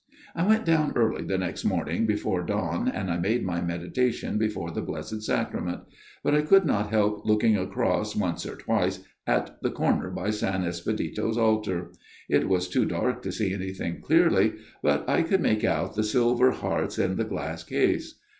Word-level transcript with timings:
"I 0.35 0.47
went 0.47 0.65
down 0.65 0.93
early 0.95 1.25
the 1.25 1.37
next 1.37 1.63
morning, 1.63 2.07
before 2.07 2.41
dawn, 2.41 2.87
and 2.87 3.11
I 3.11 3.17
made 3.17 3.45
my 3.45 3.61
meditation 3.61 4.39
before 4.39 4.71
the 4.71 4.81
Blessed 4.81 5.21
Sacrament; 5.21 5.81
but 6.23 6.33
I 6.33 6.41
could 6.41 6.65
not 6.65 6.89
help 6.89 7.23
looking 7.23 7.55
across 7.55 8.15
once 8.15 8.43
or 8.47 8.55
twice 8.55 9.03
at 9.27 9.61
the 9.61 9.69
corner 9.69 10.09
by 10.09 10.29
S. 10.29 10.41
Espedito's 10.41 11.37
altar; 11.37 11.91
it 12.27 12.49
was 12.49 12.67
too 12.67 12.85
dark 12.85 13.21
to 13.21 13.31
see 13.31 13.53
anything 13.53 14.01
clearly, 14.01 14.53
but 14.81 15.07
I 15.07 15.21
could 15.21 15.39
make 15.41 15.63
out 15.63 15.93
the 15.93 16.03
silver 16.03 16.49
hearts 16.49 16.97
in 16.97 17.15
the 17.17 17.23
glass 17.23 17.63
case. 17.63 18.15